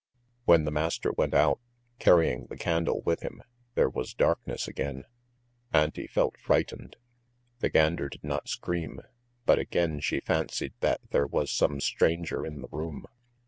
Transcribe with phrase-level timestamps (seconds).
[0.45, 1.59] ."When the master went out,
[1.99, 3.43] carrying the candle with him,
[3.75, 5.03] there was darkness again.
[5.71, 6.95] Auntie felt frightened.
[7.59, 9.01] The gander did not scream,
[9.45, 13.05] but again she fancied that there was some stranger in the room.